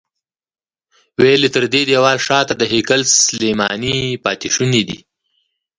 [1.21, 4.99] ویل یې تر دې دیوال شاته د هیکل سلیماني پاتې شوني دي.